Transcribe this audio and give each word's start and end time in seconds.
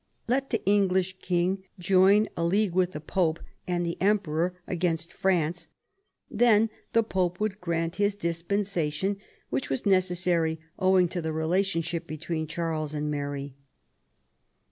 Let 0.27 0.49
the 0.49 0.65
English 0.65 1.17
king 1.19 1.63
join 1.77 2.27
a 2.35 2.43
league 2.43 2.73
with 2.73 2.93
the 2.93 2.99
Pope 2.99 3.39
and 3.67 3.85
the 3.85 4.01
Emperor 4.01 4.55
against 4.65 5.13
France; 5.13 5.67
then 6.27 6.71
the 6.93 7.03
Pope 7.03 7.39
would 7.39 7.61
grant 7.61 7.97
his 7.97 8.15
dispensation, 8.15 9.17
which 9.51 9.69
was 9.69 9.85
necessary, 9.85 10.59
owing 10.79 11.07
to 11.09 11.21
the 11.21 11.31
relationship 11.31 12.07
between 12.07 12.47
Charles 12.47 12.95
and 12.95 13.11
Mary. 13.11 13.53